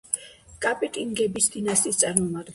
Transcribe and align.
კაპეტინგების 0.65 1.51
დინასტიის 1.59 2.03
წარმომადგენელი. 2.07 2.49